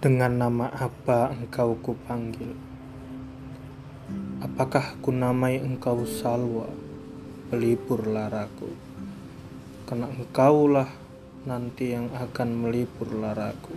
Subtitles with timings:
[0.00, 2.56] Dengan nama apa engkau kupanggil?
[4.40, 6.72] Apakah kunamai engkau Salwa,
[7.52, 8.72] pelipur laraku?
[9.84, 10.88] Karena engkaulah
[11.44, 13.76] nanti yang akan melipur laraku.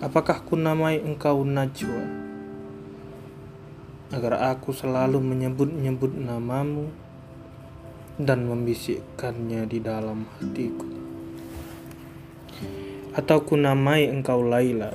[0.00, 2.08] Apakah kunamai engkau Najwa?
[4.08, 6.88] Agar aku selalu menyebut-nyebut namamu
[8.16, 11.01] dan membisikkannya di dalam hatiku.
[13.12, 14.88] Atau kunamai engkau Laila,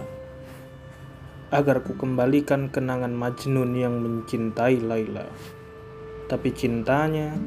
[1.54, 5.30] agar ku kembalikan kenangan Majnun yang mencintai Laila.
[6.26, 7.38] Tapi cintanya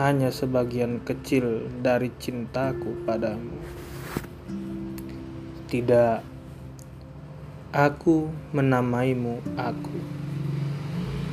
[0.00, 3.60] hanya sebagian kecil dari cintaku padamu.
[5.68, 6.24] Tidak,
[7.76, 9.98] aku menamaimu aku,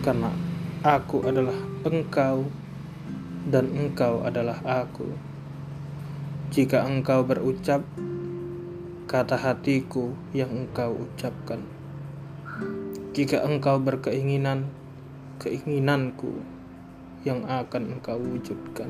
[0.03, 0.27] karena
[0.83, 1.55] aku adalah
[1.87, 2.51] engkau
[3.47, 5.07] dan engkau adalah aku.
[6.51, 7.79] Jika engkau berucap
[9.11, 11.59] kata hatiku yang engkau ucapkan.
[13.11, 14.71] Jika engkau berkeinginan,
[15.35, 16.39] keinginanku
[17.27, 18.87] yang akan engkau wujudkan.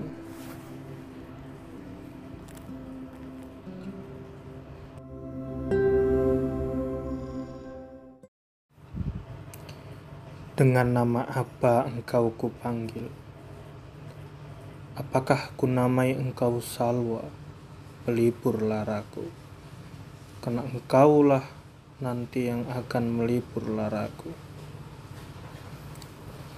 [10.54, 13.10] Dengan nama apa engkau kupanggil?
[14.94, 17.26] Apakah kunamai engkau Salwa,
[18.06, 19.41] pelipur laraku?
[20.42, 21.46] Karena engkaulah
[22.02, 24.34] nanti yang akan melipur laraku.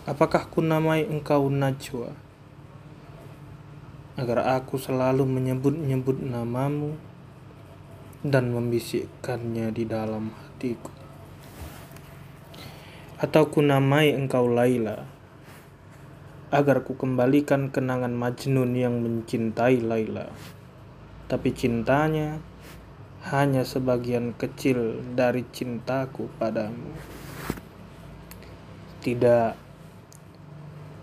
[0.07, 2.15] Apakah ku namai engkau Najwa?
[4.15, 6.95] Agar aku selalu menyebut-nyebut namamu
[8.23, 10.91] dan membisikkannya di dalam hatiku.
[13.19, 15.07] Atau ku namai engkau Laila,
[16.51, 20.31] agar ku kembalikan kenangan Majnun yang mencintai Laila.
[21.27, 22.52] Tapi cintanya
[23.23, 26.91] hanya sebagian kecil dari cintaku padamu.
[28.99, 29.55] Tidak,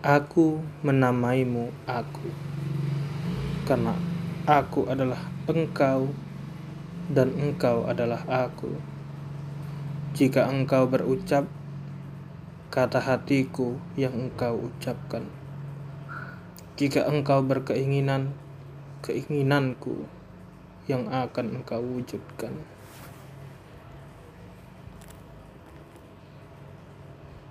[0.04, 2.28] aku menamaimu aku,
[3.64, 3.96] karena
[4.44, 6.12] aku adalah engkau
[7.08, 8.68] dan engkau adalah aku.
[10.12, 11.48] Jika engkau berucap
[12.68, 15.24] kata hatiku yang engkau ucapkan,
[16.76, 18.36] jika engkau berkeinginan,
[19.00, 20.19] keinginanku
[20.88, 22.54] yang akan engkau wujudkan.